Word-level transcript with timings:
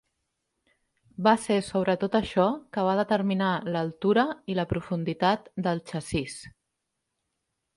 Va 1.27 1.33
ser 1.41 1.57
sobretot 1.67 2.17
això 2.19 2.45
que 2.77 2.85
va 2.89 2.95
determinar 3.01 3.51
l'altura 3.75 4.25
i 4.53 4.57
la 4.61 4.67
profunditat 4.75 5.47
del 5.69 5.85
xassís. 5.93 6.41